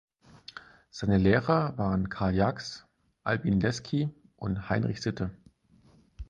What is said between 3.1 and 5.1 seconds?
Albin Lesky und Heinrich